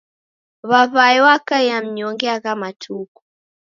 W'aw'ae 0.69 1.17
wakaia 1.25 1.77
mnyonge 1.85 2.27
agha 2.35 2.53
matuku. 2.61 3.19